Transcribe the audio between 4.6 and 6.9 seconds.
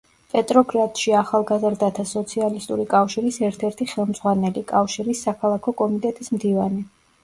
კავშირის საქალაქო კომიტეტის მდივანი.